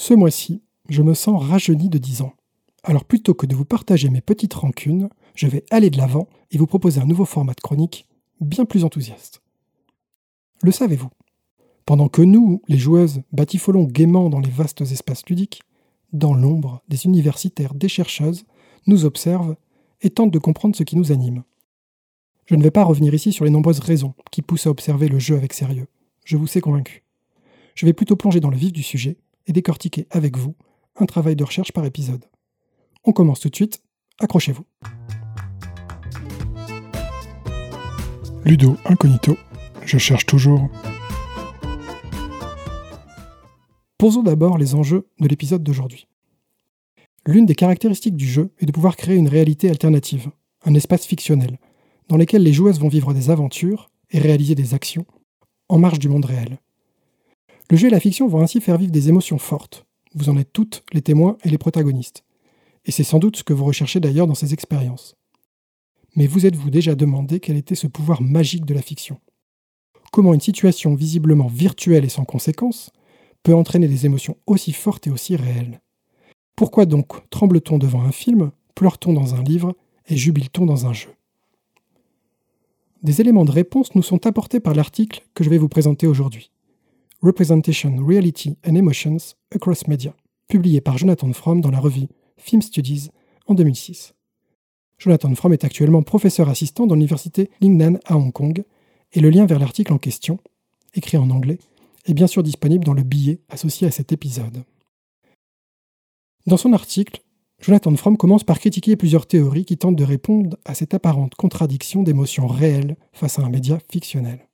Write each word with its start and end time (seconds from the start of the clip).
Ce 0.00 0.14
mois-ci, 0.14 0.62
je 0.88 1.02
me 1.02 1.12
sens 1.12 1.44
rajeuni 1.44 1.90
de 1.90 1.98
10 1.98 2.22
ans. 2.22 2.32
Alors 2.84 3.04
plutôt 3.04 3.34
que 3.34 3.44
de 3.44 3.54
vous 3.54 3.66
partager 3.66 4.08
mes 4.08 4.22
petites 4.22 4.54
rancunes, 4.54 5.10
je 5.34 5.46
vais 5.46 5.62
aller 5.70 5.90
de 5.90 5.98
l'avant 5.98 6.26
et 6.50 6.56
vous 6.56 6.66
proposer 6.66 7.02
un 7.02 7.04
nouveau 7.04 7.26
format 7.26 7.52
de 7.52 7.60
chronique 7.60 8.06
bien 8.40 8.64
plus 8.64 8.82
enthousiaste. 8.84 9.42
Le 10.62 10.72
savez-vous? 10.72 11.10
Pendant 11.84 12.08
que 12.08 12.22
nous, 12.22 12.62
les 12.66 12.78
joueuses, 12.78 13.20
batifolons 13.32 13.84
gaiement 13.84 14.30
dans 14.30 14.40
les 14.40 14.48
vastes 14.48 14.80
espaces 14.80 15.28
ludiques, 15.28 15.60
dans 16.14 16.32
l'ombre, 16.32 16.82
des 16.88 17.04
universitaires, 17.04 17.74
des 17.74 17.90
chercheuses, 17.90 18.46
nous 18.86 19.04
observent 19.04 19.54
et 20.00 20.08
tentent 20.08 20.32
de 20.32 20.38
comprendre 20.38 20.76
ce 20.76 20.82
qui 20.82 20.96
nous 20.96 21.12
anime. 21.12 21.42
Je 22.46 22.54
ne 22.54 22.62
vais 22.62 22.70
pas 22.70 22.84
revenir 22.84 23.12
ici 23.12 23.34
sur 23.34 23.44
les 23.44 23.50
nombreuses 23.50 23.80
raisons 23.80 24.14
qui 24.30 24.40
poussent 24.40 24.66
à 24.66 24.70
observer 24.70 25.08
le 25.08 25.18
jeu 25.18 25.36
avec 25.36 25.52
sérieux. 25.52 25.88
Je 26.24 26.38
vous 26.38 26.46
sais 26.46 26.62
convaincu. 26.62 27.04
Je 27.74 27.84
vais 27.84 27.92
plutôt 27.92 28.16
plonger 28.16 28.40
dans 28.40 28.48
le 28.48 28.56
vif 28.56 28.72
du 28.72 28.82
sujet 28.82 29.18
et 29.46 29.52
décortiquer 29.52 30.06
avec 30.10 30.36
vous 30.36 30.54
un 30.96 31.06
travail 31.06 31.36
de 31.36 31.44
recherche 31.44 31.72
par 31.72 31.84
épisode. 31.84 32.24
On 33.04 33.12
commence 33.12 33.40
tout 33.40 33.48
de 33.48 33.56
suite, 33.56 33.82
accrochez-vous. 34.18 34.64
Ludo 38.44 38.76
Incognito, 38.84 39.36
je 39.84 39.98
cherche 39.98 40.26
toujours. 40.26 40.68
Posons 43.98 44.22
d'abord 44.22 44.56
les 44.56 44.74
enjeux 44.74 45.08
de 45.20 45.28
l'épisode 45.28 45.62
d'aujourd'hui. 45.62 46.06
L'une 47.26 47.46
des 47.46 47.54
caractéristiques 47.54 48.16
du 48.16 48.26
jeu 48.26 48.50
est 48.58 48.66
de 48.66 48.72
pouvoir 48.72 48.96
créer 48.96 49.16
une 49.16 49.28
réalité 49.28 49.68
alternative, 49.68 50.30
un 50.64 50.74
espace 50.74 51.04
fictionnel, 51.04 51.58
dans 52.08 52.16
lequel 52.16 52.42
les 52.42 52.52
joueuses 52.52 52.80
vont 52.80 52.88
vivre 52.88 53.12
des 53.12 53.30
aventures 53.30 53.90
et 54.10 54.18
réaliser 54.18 54.54
des 54.54 54.74
actions 54.74 55.06
en 55.68 55.78
marge 55.78 55.98
du 55.98 56.08
monde 56.08 56.24
réel. 56.24 56.58
Le 57.70 57.76
jeu 57.76 57.86
et 57.86 57.92
la 57.92 58.00
fiction 58.00 58.26
vont 58.26 58.40
ainsi 58.40 58.60
faire 58.60 58.78
vivre 58.78 58.90
des 58.90 59.08
émotions 59.08 59.38
fortes. 59.38 59.86
Vous 60.14 60.28
en 60.28 60.36
êtes 60.36 60.52
toutes 60.52 60.82
les 60.92 61.02
témoins 61.02 61.38
et 61.44 61.50
les 61.50 61.56
protagonistes. 61.56 62.24
Et 62.84 62.90
c'est 62.90 63.04
sans 63.04 63.20
doute 63.20 63.36
ce 63.36 63.44
que 63.44 63.52
vous 63.52 63.64
recherchez 63.64 64.00
d'ailleurs 64.00 64.26
dans 64.26 64.34
ces 64.34 64.52
expériences. 64.52 65.16
Mais 66.16 66.26
vous 66.26 66.46
êtes-vous 66.46 66.70
déjà 66.70 66.96
demandé 66.96 67.38
quel 67.38 67.56
était 67.56 67.76
ce 67.76 67.86
pouvoir 67.86 68.22
magique 68.22 68.64
de 68.64 68.74
la 68.74 68.82
fiction? 68.82 69.20
Comment 70.10 70.34
une 70.34 70.40
situation 70.40 70.96
visiblement 70.96 71.46
virtuelle 71.46 72.04
et 72.04 72.08
sans 72.08 72.24
conséquence 72.24 72.90
peut 73.44 73.54
entraîner 73.54 73.86
des 73.86 74.04
émotions 74.04 74.36
aussi 74.48 74.72
fortes 74.72 75.06
et 75.06 75.10
aussi 75.10 75.36
réelles? 75.36 75.80
Pourquoi 76.56 76.86
donc 76.86 77.30
tremble-t-on 77.30 77.78
devant 77.78 78.02
un 78.02 78.10
film, 78.10 78.50
pleure-t-on 78.74 79.12
dans 79.12 79.36
un 79.36 79.44
livre 79.44 79.76
et 80.08 80.16
jubile-t-on 80.16 80.66
dans 80.66 80.86
un 80.86 80.92
jeu? 80.92 81.10
Des 83.04 83.20
éléments 83.20 83.44
de 83.44 83.52
réponse 83.52 83.94
nous 83.94 84.02
sont 84.02 84.26
apportés 84.26 84.58
par 84.58 84.74
l'article 84.74 85.22
que 85.34 85.44
je 85.44 85.50
vais 85.50 85.58
vous 85.58 85.68
présenter 85.68 86.08
aujourd'hui. 86.08 86.49
Representation, 87.22 87.96
Reality 87.98 88.56
and 88.66 88.76
Emotions 88.76 89.34
Across 89.54 89.88
Media, 89.88 90.14
publié 90.48 90.80
par 90.80 90.96
Jonathan 90.96 91.30
Fromm 91.34 91.60
dans 91.60 91.70
la 91.70 91.78
revue 91.78 92.08
Film 92.38 92.62
Studies 92.62 93.10
en 93.46 93.52
2006. 93.52 94.14
Jonathan 94.96 95.34
Fromm 95.34 95.52
est 95.52 95.64
actuellement 95.64 96.02
professeur 96.02 96.48
assistant 96.48 96.86
dans 96.86 96.94
l'université 96.94 97.50
Lingnan 97.60 97.98
à 98.06 98.16
Hong 98.16 98.32
Kong, 98.32 98.64
et 99.12 99.20
le 99.20 99.28
lien 99.28 99.44
vers 99.44 99.58
l'article 99.58 99.92
en 99.92 99.98
question, 99.98 100.38
écrit 100.94 101.18
en 101.18 101.28
anglais, 101.28 101.58
est 102.06 102.14
bien 102.14 102.26
sûr 102.26 102.42
disponible 102.42 102.84
dans 102.84 102.94
le 102.94 103.02
billet 103.02 103.40
associé 103.50 103.86
à 103.86 103.90
cet 103.90 104.12
épisode. 104.12 104.64
Dans 106.46 106.56
son 106.56 106.72
article, 106.72 107.22
Jonathan 107.60 107.94
Fromm 107.96 108.16
commence 108.16 108.44
par 108.44 108.58
critiquer 108.58 108.96
plusieurs 108.96 109.26
théories 109.26 109.66
qui 109.66 109.76
tentent 109.76 109.96
de 109.96 110.04
répondre 110.04 110.56
à 110.64 110.72
cette 110.72 110.94
apparente 110.94 111.34
contradiction 111.34 112.02
d'émotions 112.02 112.46
réelles 112.46 112.96
face 113.12 113.38
à 113.38 113.42
un 113.42 113.50
média 113.50 113.78
fictionnel. 113.90 114.49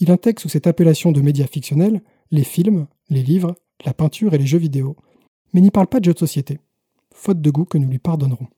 Il 0.00 0.10
intègre 0.10 0.40
sous 0.40 0.48
cette 0.48 0.66
appellation 0.66 1.12
de 1.12 1.20
médias 1.20 1.46
fictionnels 1.46 2.02
les 2.30 2.44
films, 2.44 2.86
les 3.10 3.22
livres, 3.22 3.54
la 3.84 3.92
peinture 3.92 4.34
et 4.34 4.38
les 4.38 4.46
jeux 4.46 4.58
vidéo, 4.58 4.96
mais 5.52 5.60
n'y 5.60 5.70
parle 5.70 5.88
pas 5.88 6.00
de 6.00 6.06
jeux 6.06 6.14
de 6.14 6.18
société, 6.18 6.58
faute 7.14 7.40
de 7.40 7.50
goût 7.50 7.66
que 7.66 7.78
nous 7.78 7.88
lui 7.88 7.98
pardonnerons. 7.98 8.48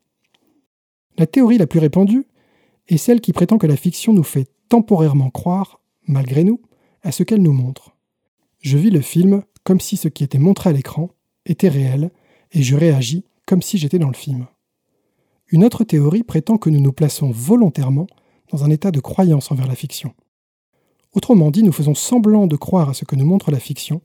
La 1.18 1.26
théorie 1.26 1.58
la 1.58 1.66
plus 1.66 1.80
répandue 1.80 2.26
est 2.88 2.96
celle 2.96 3.20
qui 3.20 3.33
prétend 3.33 3.58
que 3.58 3.67
la 3.67 3.77
fiction 3.77 4.12
nous 4.12 4.22
fait 4.22 4.48
temporairement 4.68 5.30
croire, 5.30 5.80
malgré 6.06 6.44
nous, 6.44 6.61
à 7.02 7.12
ce 7.12 7.22
qu'elle 7.24 7.42
nous 7.42 7.52
montre. 7.52 7.96
Je 8.61 8.78
vis 8.78 8.90
le 8.90 9.00
film 9.00 9.42
comme 9.64 9.80
si 9.80 9.96
ce 9.96 10.08
qui 10.08 10.24
était 10.24 10.38
montré 10.38 10.70
à 10.70 10.72
l'écran 10.72 11.11
était 11.44 11.68
réel, 11.68 12.11
et 12.52 12.62
je 12.62 12.77
réagis 12.77 13.24
comme 13.46 13.62
si 13.62 13.78
j'étais 13.78 13.98
dans 13.98 14.08
le 14.08 14.14
film. 14.14 14.46
Une 15.48 15.64
autre 15.64 15.84
théorie 15.84 16.22
prétend 16.22 16.56
que 16.56 16.70
nous 16.70 16.80
nous 16.80 16.92
plaçons 16.92 17.30
volontairement 17.30 18.06
dans 18.50 18.64
un 18.64 18.70
état 18.70 18.90
de 18.90 19.00
croyance 19.00 19.50
envers 19.50 19.67
la 19.67 19.74
fiction. 19.74 20.14
Autrement 21.14 21.50
dit, 21.50 21.62
nous 21.62 21.73
faisons 21.73 21.95
semblant 21.95 22.46
de 22.46 22.56
croire 22.56 22.89
à 22.89 22.95
ce 22.95 23.05
que 23.05 23.17
nous 23.17 23.27
montre 23.27 23.50
la 23.50 23.61
fiction, 23.61 24.00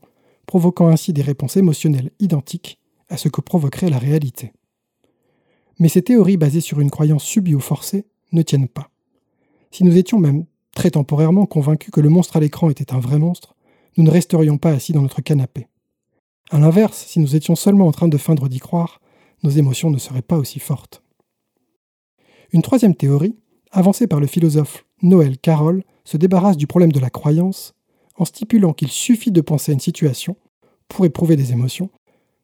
provoquant 0.46 0.88
ainsi 0.88 1.12
des 1.12 1.22
réponses 1.22 1.56
émotionnelles 1.56 2.10
identiques 2.20 2.78
à 3.08 3.16
ce 3.16 3.28
que 3.28 3.40
provoquerait 3.40 3.90
la 3.90 3.98
réalité. 3.98 4.52
Mais 5.78 5.88
ces 5.88 6.02
théories 6.02 6.36
basées 6.36 6.60
sur 6.60 6.80
une 6.80 6.90
croyance 6.90 7.24
subie 7.24 7.54
ou 7.54 7.60
forcée 7.60 8.06
ne 8.32 8.42
tiennent 8.42 8.68
pas. 8.68 8.90
Si 9.70 9.84
nous 9.84 9.96
étions 9.96 10.18
même 10.18 10.44
très 10.74 10.90
temporairement 10.90 11.46
convaincus 11.46 11.90
que 11.90 12.00
le 12.00 12.08
monstre 12.08 12.36
à 12.36 12.40
l'écran 12.40 12.70
était 12.70 12.92
un 12.92 12.98
vrai 12.98 13.18
monstre, 13.18 13.54
nous 13.96 14.04
ne 14.04 14.10
resterions 14.10 14.58
pas 14.58 14.70
assis 14.70 14.92
dans 14.92 15.02
notre 15.02 15.22
canapé. 15.22 15.66
A 16.50 16.58
l'inverse, 16.58 17.04
si 17.06 17.20
nous 17.20 17.36
étions 17.36 17.56
seulement 17.56 17.86
en 17.86 17.92
train 17.92 18.08
de 18.08 18.16
feindre 18.16 18.48
d'y 18.48 18.58
croire, 18.58 19.00
nos 19.42 19.50
émotions 19.50 19.90
ne 19.90 19.98
seraient 19.98 20.22
pas 20.22 20.36
aussi 20.36 20.58
fortes. 20.58 21.02
Une 22.52 22.62
troisième 22.62 22.94
théorie, 22.94 23.36
avancée 23.70 24.06
par 24.06 24.20
le 24.20 24.26
philosophe 24.26 24.84
Noël 25.02 25.38
Carroll, 25.38 25.84
se 26.08 26.16
débarrasse 26.16 26.56
du 26.56 26.66
problème 26.66 26.90
de 26.90 27.00
la 27.00 27.10
croyance 27.10 27.74
en 28.16 28.24
stipulant 28.24 28.72
qu'il 28.72 28.88
suffit 28.88 29.30
de 29.30 29.42
penser 29.42 29.72
à 29.72 29.74
une 29.74 29.80
situation 29.80 30.38
pour 30.88 31.04
éprouver 31.04 31.36
des 31.36 31.52
émotions 31.52 31.90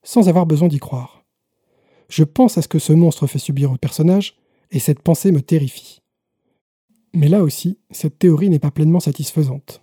sans 0.03 0.29
avoir 0.29 0.45
besoin 0.45 0.69
d'y 0.69 0.79
croire. 0.79 1.25
Je 2.11 2.25
pense 2.25 2.59
à 2.59 2.63
ce 2.63 2.69
que 2.69 2.79
ce 2.79 2.93
monstre 2.93 3.27
fait 3.27 3.39
subir 3.39 3.73
au 3.73 3.79
personnage 3.79 4.37
et 4.71 4.81
cette 4.81 5.01
pensée 5.01 5.33
me 5.33 5.41
terrifie. 5.41 6.03
Mais 7.15 7.29
là 7.29 7.43
aussi, 7.43 7.79
cette 7.91 8.19
théorie 8.19 8.51
n'est 8.51 8.59
pas 8.59 8.71
pleinement 8.71 9.01
satisfaisante. 9.01 9.81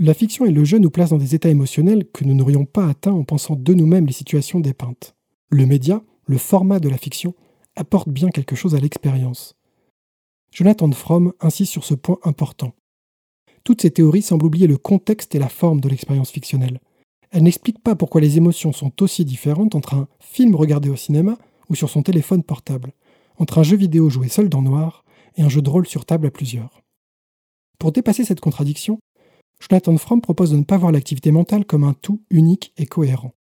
La 0.00 0.12
fiction 0.12 0.44
et 0.44 0.50
le 0.50 0.64
jeu 0.64 0.78
nous 0.78 0.90
placent 0.90 1.10
dans 1.10 1.18
des 1.18 1.36
états 1.36 1.50
émotionnels 1.50 2.10
que 2.10 2.24
nous 2.24 2.34
n'aurions 2.34 2.64
pas 2.64 2.88
atteints 2.88 3.12
en 3.12 3.22
pensant 3.22 3.54
de 3.54 3.72
nous-mêmes 3.72 4.06
les 4.06 4.12
situations 4.12 4.58
dépeintes. 4.58 5.14
Le 5.48 5.64
média, 5.64 6.02
le 6.26 6.38
format 6.38 6.80
de 6.80 6.88
la 6.88 6.98
fiction, 6.98 7.34
apporte 7.76 8.08
bien 8.08 8.30
quelque 8.30 8.56
chose 8.56 8.74
à 8.74 8.80
l'expérience. 8.80 9.54
Jonathan 10.54 10.92
Fromm 10.92 11.32
insiste 11.40 11.72
sur 11.72 11.82
ce 11.82 11.94
point 11.94 12.18
important. 12.22 12.74
Toutes 13.64 13.82
ces 13.82 13.90
théories 13.90 14.22
semblent 14.22 14.46
oublier 14.46 14.68
le 14.68 14.76
contexte 14.76 15.34
et 15.34 15.40
la 15.40 15.48
forme 15.48 15.80
de 15.80 15.88
l'expérience 15.88 16.30
fictionnelle. 16.30 16.80
Elles 17.32 17.42
n'expliquent 17.42 17.82
pas 17.82 17.96
pourquoi 17.96 18.20
les 18.20 18.36
émotions 18.36 18.72
sont 18.72 19.02
aussi 19.02 19.24
différentes 19.24 19.74
entre 19.74 19.94
un 19.94 20.06
film 20.20 20.54
regardé 20.54 20.88
au 20.88 20.94
cinéma 20.94 21.38
ou 21.70 21.74
sur 21.74 21.90
son 21.90 22.04
téléphone 22.04 22.44
portable, 22.44 22.92
entre 23.38 23.58
un 23.58 23.64
jeu 23.64 23.76
vidéo 23.76 24.08
joué 24.08 24.28
seul 24.28 24.48
dans 24.48 24.62
noir 24.62 25.04
et 25.36 25.42
un 25.42 25.48
jeu 25.48 25.60
de 25.60 25.68
rôle 25.68 25.88
sur 25.88 26.04
table 26.04 26.28
à 26.28 26.30
plusieurs. 26.30 26.82
Pour 27.80 27.90
dépasser 27.90 28.24
cette 28.24 28.40
contradiction, 28.40 29.00
Jonathan 29.58 29.96
Fromm 29.96 30.20
propose 30.20 30.52
de 30.52 30.56
ne 30.56 30.62
pas 30.62 30.78
voir 30.78 30.92
l'activité 30.92 31.32
mentale 31.32 31.64
comme 31.64 31.82
un 31.82 31.94
tout 31.94 32.22
unique 32.30 32.72
et 32.76 32.86
cohérent. 32.86 33.34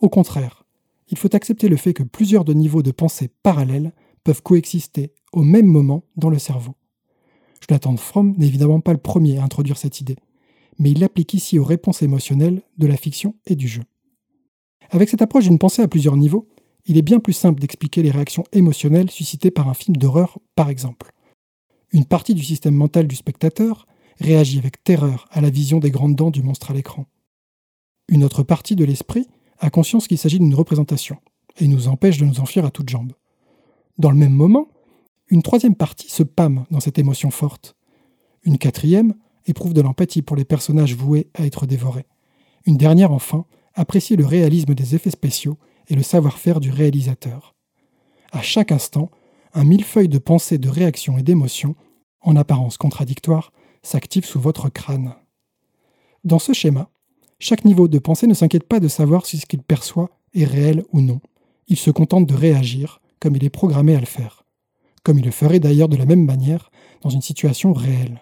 Au 0.00 0.10
contraire, 0.10 0.64
il 1.08 1.16
faut 1.16 1.34
accepter 1.34 1.70
le 1.70 1.78
fait 1.78 1.94
que 1.94 2.02
plusieurs 2.02 2.44
de 2.44 2.52
niveaux 2.52 2.82
de 2.82 2.90
pensée 2.90 3.30
parallèles 3.42 3.94
peuvent 4.22 4.42
coexister 4.42 5.14
au 5.32 5.42
même 5.42 5.66
moment 5.66 6.04
dans 6.16 6.30
le 6.30 6.38
cerveau. 6.38 6.74
Jonathan 7.66 7.96
Fromm 7.96 8.34
n'est 8.36 8.46
évidemment 8.46 8.80
pas 8.80 8.92
le 8.92 8.98
premier 8.98 9.38
à 9.38 9.44
introduire 9.44 9.76
cette 9.76 10.00
idée, 10.00 10.16
mais 10.78 10.90
il 10.90 11.00
l'applique 11.00 11.34
ici 11.34 11.58
aux 11.58 11.64
réponses 11.64 12.02
émotionnelles 12.02 12.62
de 12.78 12.86
la 12.86 12.96
fiction 12.96 13.34
et 13.46 13.56
du 13.56 13.68
jeu. 13.68 13.82
Avec 14.90 15.08
cette 15.08 15.22
approche 15.22 15.44
d'une 15.44 15.58
pensée 15.58 15.82
à 15.82 15.88
plusieurs 15.88 16.16
niveaux, 16.16 16.48
il 16.86 16.96
est 16.96 17.02
bien 17.02 17.20
plus 17.20 17.34
simple 17.34 17.60
d'expliquer 17.60 18.02
les 18.02 18.10
réactions 18.10 18.44
émotionnelles 18.52 19.10
suscitées 19.10 19.50
par 19.50 19.68
un 19.68 19.74
film 19.74 19.96
d'horreur, 19.96 20.38
par 20.54 20.70
exemple. 20.70 21.12
Une 21.92 22.06
partie 22.06 22.34
du 22.34 22.42
système 22.42 22.74
mental 22.74 23.06
du 23.06 23.16
spectateur 23.16 23.86
réagit 24.20 24.58
avec 24.58 24.82
terreur 24.82 25.28
à 25.30 25.40
la 25.40 25.50
vision 25.50 25.78
des 25.78 25.90
grandes 25.90 26.16
dents 26.16 26.30
du 26.30 26.42
monstre 26.42 26.70
à 26.70 26.74
l'écran. 26.74 27.06
Une 28.08 28.24
autre 28.24 28.42
partie 28.42 28.76
de 28.76 28.84
l'esprit 28.84 29.28
a 29.58 29.70
conscience 29.70 30.08
qu'il 30.08 30.18
s'agit 30.18 30.38
d'une 30.38 30.54
représentation, 30.54 31.18
et 31.58 31.68
nous 31.68 31.88
empêche 31.88 32.18
de 32.18 32.24
nous 32.24 32.40
enfuir 32.40 32.64
à 32.64 32.70
toutes 32.70 32.88
jambes. 32.88 33.12
Dans 33.98 34.10
le 34.10 34.16
même 34.16 34.32
moment, 34.32 34.68
une 35.30 35.42
troisième 35.42 35.74
partie 35.74 36.10
se 36.10 36.22
pâme 36.22 36.64
dans 36.70 36.80
cette 36.80 36.98
émotion 36.98 37.30
forte. 37.30 37.76
Une 38.44 38.58
quatrième 38.58 39.14
éprouve 39.46 39.74
de 39.74 39.82
l'empathie 39.82 40.22
pour 40.22 40.36
les 40.36 40.44
personnages 40.44 40.94
voués 40.94 41.28
à 41.34 41.44
être 41.44 41.66
dévorés. 41.66 42.06
Une 42.66 42.76
dernière, 42.76 43.12
enfin, 43.12 43.44
apprécie 43.74 44.16
le 44.16 44.26
réalisme 44.26 44.74
des 44.74 44.94
effets 44.94 45.10
spéciaux 45.10 45.58
et 45.88 45.94
le 45.94 46.02
savoir-faire 46.02 46.60
du 46.60 46.70
réalisateur. 46.70 47.54
À 48.32 48.42
chaque 48.42 48.72
instant, 48.72 49.10
un 49.54 49.64
millefeuille 49.64 50.08
de 50.08 50.18
pensées, 50.18 50.58
de 50.58 50.68
réactions 50.68 51.18
et 51.18 51.22
d'émotions, 51.22 51.76
en 52.20 52.36
apparence 52.36 52.76
contradictoires, 52.76 53.52
s'active 53.82 54.24
sous 54.24 54.40
votre 54.40 54.68
crâne. 54.68 55.14
Dans 56.24 56.38
ce 56.38 56.52
schéma, 56.52 56.90
chaque 57.38 57.64
niveau 57.64 57.88
de 57.88 57.98
pensée 57.98 58.26
ne 58.26 58.34
s'inquiète 58.34 58.66
pas 58.66 58.80
de 58.80 58.88
savoir 58.88 59.24
si 59.24 59.38
ce 59.38 59.46
qu'il 59.46 59.62
perçoit 59.62 60.10
est 60.34 60.44
réel 60.44 60.84
ou 60.92 61.00
non. 61.00 61.20
Il 61.68 61.76
se 61.76 61.90
contente 61.90 62.26
de 62.26 62.34
réagir, 62.34 63.00
comme 63.20 63.36
il 63.36 63.44
est 63.44 63.50
programmé 63.50 63.94
à 63.94 64.00
le 64.00 64.06
faire, 64.06 64.44
comme 65.08 65.20
il 65.20 65.24
le 65.24 65.30
ferait 65.30 65.58
d'ailleurs 65.58 65.88
de 65.88 65.96
la 65.96 66.04
même 66.04 66.26
manière 66.26 66.70
dans 67.00 67.08
une 67.08 67.22
situation 67.22 67.72
réelle. 67.72 68.20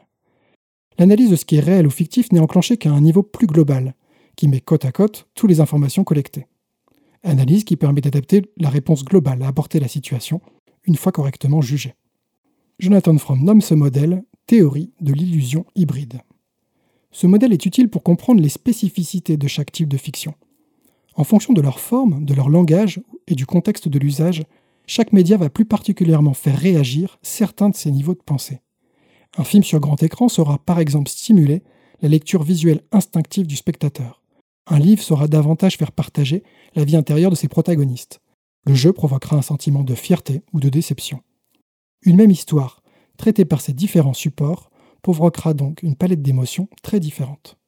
L'analyse 1.00 1.30
de 1.30 1.34
ce 1.34 1.44
qui 1.44 1.56
est 1.56 1.60
réel 1.60 1.84
ou 1.84 1.90
fictif 1.90 2.30
n'est 2.30 2.38
enclenchée 2.38 2.76
qu'à 2.76 2.92
un 2.92 3.00
niveau 3.00 3.24
plus 3.24 3.48
global, 3.48 3.96
qui 4.36 4.46
met 4.46 4.60
côte 4.60 4.84
à 4.84 4.92
côte 4.92 5.26
toutes 5.34 5.50
les 5.50 5.58
informations 5.58 6.04
collectées, 6.04 6.46
Analyse 7.24 7.64
qui 7.64 7.74
permet 7.74 8.02
d'adapter 8.02 8.42
la 8.56 8.68
réponse 8.68 9.04
globale 9.04 9.42
à 9.42 9.48
apporter 9.48 9.80
la 9.80 9.88
situation, 9.88 10.40
une 10.84 10.94
fois 10.94 11.10
correctement 11.10 11.60
jugée. 11.60 11.96
Jonathan 12.78 13.18
Fromm 13.18 13.42
nomme 13.42 13.62
ce 13.62 13.74
modèle 13.74 14.22
théorie 14.46 14.92
de 15.00 15.12
l'illusion 15.12 15.66
hybride. 15.74 16.20
Ce 17.10 17.26
modèle 17.26 17.52
est 17.52 17.66
utile 17.66 17.88
pour 17.88 18.04
comprendre 18.04 18.40
les 18.40 18.48
spécificités 18.48 19.36
de 19.36 19.48
chaque 19.48 19.72
type 19.72 19.88
de 19.88 19.96
fiction. 19.96 20.34
En 21.16 21.24
fonction 21.24 21.52
de 21.52 21.62
leur 21.62 21.80
forme, 21.80 22.24
de 22.24 22.32
leur 22.32 22.48
langage 22.48 23.00
et 23.26 23.34
du 23.34 23.44
contexte 23.44 23.88
de 23.88 23.98
l'usage, 23.98 24.44
chaque 24.86 25.12
média 25.12 25.36
va 25.36 25.50
plus 25.50 25.64
particulièrement 25.64 26.34
faire 26.34 26.58
réagir 26.58 27.18
certains 27.22 27.70
de 27.70 27.76
ces 27.76 27.90
niveaux 27.90 28.14
de 28.14 28.22
pensée. 28.24 28.60
Un 29.36 29.44
film 29.44 29.62
sur 29.62 29.80
grand 29.80 30.02
écran 30.02 30.28
saura 30.28 30.58
par 30.58 30.78
exemple 30.78 31.10
stimuler 31.10 31.62
la 32.00 32.08
lecture 32.08 32.42
visuelle 32.42 32.82
instinctive 32.92 33.46
du 33.46 33.56
spectateur. 33.56 34.22
Un 34.66 34.78
livre 34.78 35.02
saura 35.02 35.28
davantage 35.28 35.76
faire 35.76 35.92
partager 35.92 36.42
la 36.74 36.84
vie 36.84 36.96
intérieure 36.96 37.30
de 37.30 37.36
ses 37.36 37.48
protagonistes. 37.48 38.20
Le 38.64 38.74
jeu 38.74 38.92
provoquera 38.92 39.36
un 39.36 39.42
sentiment 39.42 39.84
de 39.84 39.94
fierté 39.94 40.42
ou 40.52 40.60
de 40.60 40.68
déception. 40.68 41.20
Une 42.02 42.16
même 42.16 42.30
histoire, 42.30 42.82
traitée 43.16 43.44
par 43.44 43.60
ces 43.60 43.72
différents 43.72 44.14
supports, 44.14 44.70
provoquera 45.02 45.54
donc 45.54 45.82
une 45.82 45.94
palette 45.94 46.22
d'émotions 46.22 46.68
très 46.82 46.98
différentes. 46.98 47.58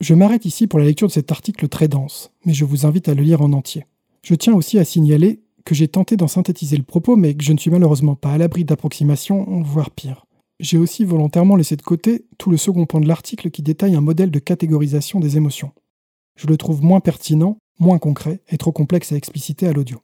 Je 0.00 0.14
m'arrête 0.14 0.44
ici 0.44 0.66
pour 0.66 0.78
la 0.78 0.84
lecture 0.84 1.08
de 1.08 1.12
cet 1.12 1.32
article 1.32 1.68
très 1.68 1.88
dense, 1.88 2.32
mais 2.44 2.52
je 2.52 2.66
vous 2.66 2.84
invite 2.84 3.08
à 3.08 3.14
le 3.14 3.22
lire 3.22 3.40
en 3.40 3.52
entier. 3.54 3.86
Je 4.22 4.34
tiens 4.34 4.54
aussi 4.54 4.78
à 4.78 4.84
signaler 4.84 5.40
que 5.66 5.74
j'ai 5.74 5.88
tenté 5.88 6.16
d'en 6.16 6.28
synthétiser 6.28 6.76
le 6.76 6.84
propos, 6.84 7.16
mais 7.16 7.34
que 7.34 7.44
je 7.44 7.52
ne 7.52 7.58
suis 7.58 7.70
malheureusement 7.70 8.14
pas 8.14 8.30
à 8.30 8.38
l'abri 8.38 8.64
d'approximations, 8.64 9.44
voire 9.62 9.90
pire. 9.90 10.24
J'ai 10.60 10.78
aussi 10.78 11.04
volontairement 11.04 11.56
laissé 11.56 11.76
de 11.76 11.82
côté 11.82 12.24
tout 12.38 12.50
le 12.50 12.56
second 12.56 12.86
point 12.86 13.00
de 13.00 13.08
l'article 13.08 13.50
qui 13.50 13.62
détaille 13.62 13.96
un 13.96 14.00
modèle 14.00 14.30
de 14.30 14.38
catégorisation 14.38 15.20
des 15.20 15.36
émotions. 15.36 15.72
Je 16.36 16.46
le 16.46 16.56
trouve 16.56 16.82
moins 16.82 17.00
pertinent, 17.00 17.58
moins 17.80 17.98
concret 17.98 18.40
et 18.48 18.56
trop 18.58 18.70
complexe 18.70 19.10
à 19.12 19.16
expliciter 19.16 19.66
à 19.66 19.72
l'audio. 19.72 19.98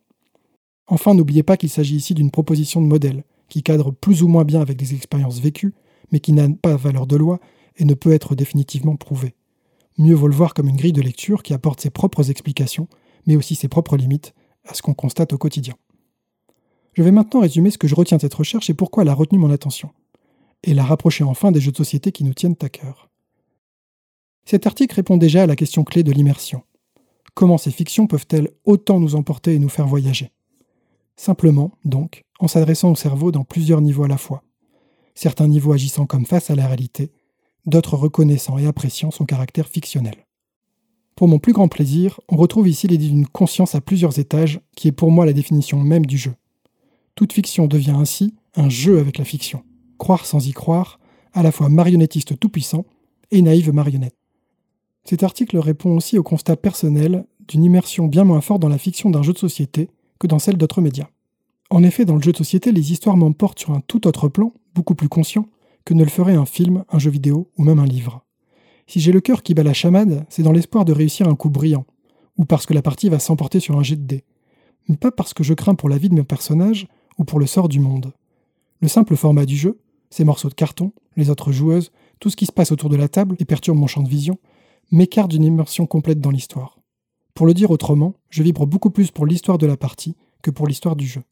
Enfin, 0.89 1.15
n'oubliez 1.15 1.45
pas 1.45 1.57
qu'il 1.57 1.71
s'agit 1.71 1.97
ici 1.97 2.13
d'une 2.13 2.33
proposition 2.33 2.83
de 2.83 2.87
modèle, 2.87 3.23
qui 3.49 3.63
cadre 3.63 3.93
plus 3.93 4.25
ou 4.25 4.29
moins 4.29 4.45
bien 4.45 4.61
avec 4.61 4.77
des 4.77 4.95
expériences 4.95 5.39
vécues, 5.39 5.75
mais 6.11 6.19
qui 6.19 6.33
n'a 6.33 6.49
pas 6.51 6.75
valeur 6.75 7.07
de 7.07 7.17
loi 7.17 7.39
et 7.77 7.85
ne 7.85 7.95
peut 7.95 8.13
être 8.13 8.35
définitivement 8.35 8.97
prouvée. 8.97 9.37
Mieux 9.97 10.15
vaut 10.15 10.29
le 10.29 10.35
voir 10.35 10.55
comme 10.55 10.69
une 10.69 10.77
grille 10.77 10.93
de 10.93 11.01
lecture 11.01 11.45
qui 11.45 11.55
apporte 11.55 11.81
ses 11.81 11.91
propres 11.91 12.31
explications, 12.31 12.89
mais 13.27 13.37
aussi 13.37 13.55
ses 13.55 13.69
propres 13.69 13.97
limites 13.97 14.35
à 14.67 14.75
ce 14.75 14.83
qu'on 14.83 14.95
constate 14.95 15.33
au 15.33 15.39
quotidien. 15.39 15.75
Je 16.95 17.03
vais 17.03 17.11
maintenant 17.11 17.41
résumer 17.41 17.71
ce 17.71 17.79
que 17.79 17.89
je 17.89 17.95
retiens 17.95 18.19
de 18.19 18.23
cette 18.23 18.35
recherche 18.35 18.69
et 18.71 18.75
pourquoi 18.75 19.03
elle 19.03 19.09
a 19.09 19.15
retenu 19.15 19.39
mon 19.39 19.51
attention, 19.51 19.91
et 20.63 20.75
la 20.75 20.85
rapprocher 20.85 21.25
enfin 21.25 21.51
des 21.51 21.61
jeux 21.61 21.73
de 21.73 21.77
société 21.77 22.13
qui 22.13 22.25
nous 22.25 22.35
tiennent 22.35 22.57
à 22.61 22.69
cœur. 22.69 23.09
Cet 24.45 24.67
article 24.67 24.97
répond 24.97 25.17
déjà 25.17 25.43
à 25.43 25.47
la 25.47 25.57
question 25.57 25.85
clé 25.85 26.03
de 26.03 26.13
l'immersion. 26.13 26.63
Comment 27.35 27.59
ces 27.59 27.71
fictions 27.71 28.07
peuvent-elles 28.07 28.51
autant 28.65 29.01
nous 29.01 29.15
emporter 29.15 29.55
et 29.55 29.59
nous 29.59 29.69
faire 29.69 29.87
voyager? 29.87 30.33
Simplement, 31.17 31.73
donc, 31.85 32.25
en 32.41 32.49
s'adressant 32.49 32.91
au 32.91 32.97
cerveau 32.97 33.33
dans 33.33 33.45
plusieurs 33.45 33.81
niveaux 33.81 34.05
à 34.05 34.09
la 34.09 34.19
fois. 34.19 34.43
Certains 35.15 35.49
niveaux 35.49 35.73
agissant 35.73 36.07
comme 36.07 36.27
face 36.27 36.51
à 36.51 36.57
la 36.57 36.67
réalité, 36.67 37.13
d'autres 37.67 37.97
reconnaissant 37.97 38.59
et 38.59 38.67
appréciant 38.67 39.11
son 39.11 39.25
caractère 39.25 39.69
fictionnel. 39.69 40.27
Pour 41.17 41.29
mon 41.29 41.39
plus 41.39 41.53
grand 41.53 41.69
plaisir, 41.69 42.21
on 42.29 42.37
retrouve 42.37 42.69
ici 42.69 42.87
l'idée 42.87 43.09
d'une 43.09 43.27
conscience 43.27 43.75
à 43.75 43.81
plusieurs 43.81 44.19
étages, 44.19 44.61
qui 44.77 44.89
est 44.89 44.93
pour 44.93 45.11
moi 45.11 45.27
la 45.27 45.33
définition 45.33 45.79
même 45.79 46.07
du 46.07 46.17
jeu. 46.17 46.35
Toute 47.15 47.33
fiction 47.33 47.67
devient 47.67 47.95
ainsi 47.97 48.35
un 48.57 48.69
jeu 48.69 48.99
avec 48.99 49.19
la 49.19 49.25
fiction. 49.25 49.63
Croire 49.99 50.25
sans 50.25 50.47
y 50.47 50.53
croire, 50.53 50.99
à 51.35 51.43
la 51.43 51.53
fois 51.53 51.69
marionnettiste 51.69 52.39
tout-puissant 52.39 52.85
et 53.31 53.43
naïve 53.43 53.73
marionnette. 53.73 54.17
Cet 55.05 55.23
article 55.23 55.59
répond 55.59 55.97
aussi 55.97 56.19
au 56.19 56.23
constat 56.23 56.57
personnel 56.57 57.27
d'une 57.49 57.65
immersion 57.65 58.07
bien 58.07 58.25
moins 58.25 58.41
forte 58.41 58.61
dans 58.61 58.69
la 58.69 58.79
fiction 58.79 59.11
d'un 59.11 59.23
jeu 59.23 59.33
de 59.33 59.39
société 59.39 59.91
que 60.19 60.27
dans 60.27 60.39
celle 60.39 60.57
d'autres 60.57 60.81
médias. 60.81 61.09
En 61.71 61.83
effet, 61.83 62.05
dans 62.05 62.17
le 62.17 62.23
jeu 62.23 62.33
de 62.33 62.37
société, 62.37 62.71
les 62.71 62.93
histoires 62.93 63.17
m'emportent 63.17 63.59
sur 63.59 63.73
un 63.73 63.81
tout 63.81 64.07
autre 64.07 64.29
plan, 64.29 64.53
beaucoup 64.75 64.95
plus 64.95 65.09
conscient, 65.09 65.47
que 65.85 65.95
ne 65.95 66.05
le 66.05 66.11
ferait 66.11 66.35
un 66.35 66.47
film, 66.47 66.85
un 66.91 66.99
jeu 66.99 67.11
vidéo 67.11 67.51
ou 67.59 67.65
même 67.65 67.79
un 67.79 67.87
livre. 67.87 68.25
Si 68.93 69.01
j'ai 69.01 69.11
le 69.11 69.23
cœur 69.23 69.43
qui 69.43 69.55
bat 69.55 69.63
la 69.63 69.73
chamade, 69.73 70.27
c'est 70.29 70.43
dans 70.43 70.53
l'espoir 70.53 70.85
de 70.85 70.93
réussir 70.93 71.27
un 71.27 71.35
coup 71.35 71.49
brillant, 71.49 71.87
ou 72.37 72.45
parce 72.45 72.67
que 72.67 72.75
la 72.75 72.83
partie 72.83 73.09
va 73.09 73.19
s'emporter 73.19 73.59
sur 73.59 73.79
un 73.79 73.83
jet 73.83 73.97
de 73.97 74.05
dés, 74.05 74.25
mais 74.87 74.99
pas 74.99 75.11
parce 75.11 75.33
que 75.33 75.43
je 75.43 75.55
crains 75.55 75.75
pour 75.75 75.89
la 75.89 75.97
vie 75.97 76.11
de 76.11 76.15
mes 76.15 76.25
personnages 76.25 76.87
ou 77.17 77.25
pour 77.25 77.41
le 77.41 77.47
sort 77.47 77.71
du 77.71 77.81
monde. 77.81 78.13
Le 78.83 78.89
simple 78.89 79.17
format 79.17 79.47
du 79.47 79.57
jeu, 79.57 79.81
ces 80.11 80.25
morceaux 80.25 80.51
de 80.51 80.55
carton, 80.55 80.93
les 81.17 81.31
autres 81.31 81.53
joueuses, 81.53 81.91
tout 82.21 82.29
ce 82.29 82.37
qui 82.37 82.45
se 82.45 82.53
passe 82.53 82.71
autour 82.71 82.91
de 82.91 82.97
la 82.97 83.09
table 83.09 83.35
et 83.39 83.47
perturbe 83.47 83.79
mon 83.79 83.87
champ 83.87 84.03
de 84.03 84.11
vision, 84.11 84.39
m'écarte 84.91 85.31
d'une 85.31 85.45
immersion 85.45 85.87
complète 85.87 86.21
dans 86.21 86.31
l'histoire. 86.31 86.79
Pour 87.33 87.47
le 87.47 87.55
dire 87.55 87.71
autrement, 87.71 88.13
je 88.29 88.43
vibre 88.43 88.67
beaucoup 88.67 88.91
plus 88.91 89.11
pour 89.11 89.25
l'histoire 89.25 89.57
de 89.57 89.67
la 89.67 89.79
partie 89.79 90.17
que 90.43 90.51
pour 90.51 90.67
l'histoire 90.67 90.97
du 90.97 91.07
jeu. 91.07 91.23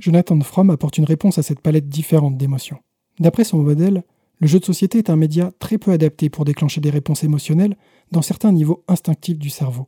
Jonathan 0.00 0.40
Fromm 0.40 0.70
apporte 0.70 0.96
une 0.96 1.04
réponse 1.04 1.36
à 1.36 1.42
cette 1.42 1.60
palette 1.60 1.90
différente 1.90 2.38
d'émotions. 2.38 2.78
D'après 3.20 3.44
son 3.44 3.58
modèle, 3.58 4.02
le 4.42 4.48
jeu 4.48 4.58
de 4.58 4.64
société 4.64 4.98
est 4.98 5.08
un 5.08 5.14
média 5.14 5.52
très 5.60 5.78
peu 5.78 5.92
adapté 5.92 6.28
pour 6.28 6.44
déclencher 6.44 6.80
des 6.80 6.90
réponses 6.90 7.22
émotionnelles 7.22 7.76
dans 8.10 8.22
certains 8.22 8.50
niveaux 8.50 8.82
instinctifs 8.88 9.38
du 9.38 9.50
cerveau. 9.50 9.86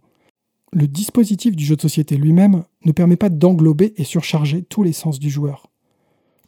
Le 0.72 0.86
dispositif 0.86 1.56
du 1.56 1.64
jeu 1.64 1.74
de 1.74 1.80
société 1.80 2.16
lui-même 2.16 2.62
ne 2.84 2.92
permet 2.92 3.16
pas 3.16 3.30
d'englober 3.30 3.94
et 3.96 4.04
surcharger 4.04 4.62
tous 4.62 4.84
les 4.84 4.92
sens 4.92 5.18
du 5.18 5.28
joueur. 5.28 5.72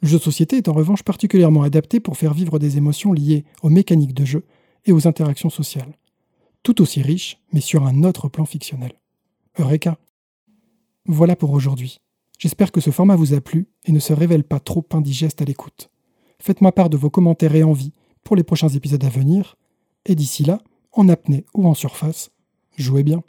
Le 0.02 0.08
jeu 0.08 0.18
de 0.18 0.22
société 0.22 0.56
est 0.56 0.68
en 0.68 0.72
revanche 0.72 1.02
particulièrement 1.02 1.64
adapté 1.64 1.98
pour 1.98 2.16
faire 2.16 2.32
vivre 2.32 2.60
des 2.60 2.76
émotions 2.76 3.12
liées 3.12 3.44
aux 3.64 3.70
mécaniques 3.70 4.14
de 4.14 4.24
jeu 4.24 4.44
et 4.84 4.92
aux 4.92 5.08
interactions 5.08 5.50
sociales. 5.50 5.98
Tout 6.62 6.80
aussi 6.82 7.02
riche, 7.02 7.40
mais 7.52 7.60
sur 7.60 7.84
un 7.84 8.04
autre 8.04 8.28
plan 8.28 8.44
fictionnel. 8.44 8.92
Eureka 9.58 9.98
Voilà 11.06 11.34
pour 11.34 11.50
aujourd'hui. 11.50 11.98
J'espère 12.38 12.70
que 12.70 12.80
ce 12.80 12.90
format 12.90 13.16
vous 13.16 13.34
a 13.34 13.40
plu 13.40 13.66
et 13.84 13.90
ne 13.90 13.98
se 13.98 14.12
révèle 14.12 14.44
pas 14.44 14.60
trop 14.60 14.86
indigeste 14.92 15.42
à 15.42 15.44
l'écoute. 15.44 15.90
Faites-moi 16.40 16.72
part 16.72 16.90
de 16.90 16.96
vos 16.96 17.10
commentaires 17.10 17.54
et 17.54 17.62
envies 17.62 17.92
pour 18.24 18.36
les 18.36 18.44
prochains 18.44 18.68
épisodes 18.68 19.04
à 19.04 19.08
venir. 19.08 19.56
Et 20.04 20.14
d'ici 20.14 20.44
là, 20.44 20.60
en 20.92 21.08
apnée 21.08 21.44
ou 21.54 21.66
en 21.66 21.74
surface, 21.74 22.30
jouez 22.76 23.02
bien. 23.02 23.22